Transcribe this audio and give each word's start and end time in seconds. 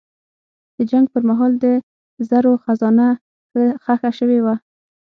د 0.77 0.77
جنګ 0.91 1.05
پر 1.13 1.23
مهال 1.29 1.51
د 1.63 1.65
زرو 2.29 2.51
خزانه 2.63 3.07
ښخه 3.83 4.11
شوې 4.19 4.39
وه. 4.45 4.55